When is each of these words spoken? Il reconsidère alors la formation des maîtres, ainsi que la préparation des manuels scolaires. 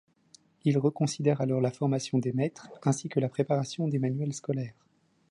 Il 0.63 0.79
reconsidère 0.79 1.41
alors 1.41 1.61
la 1.61 1.69
formation 1.69 2.17
des 2.17 2.33
maîtres, 2.33 2.71
ainsi 2.83 3.07
que 3.07 3.19
la 3.19 3.29
préparation 3.29 3.87
des 3.87 3.99
manuels 3.99 4.33
scolaires. 4.33 4.73